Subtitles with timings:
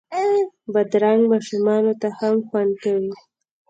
[0.73, 3.13] بادرنګ ماشومانو ته هم خوند کوي.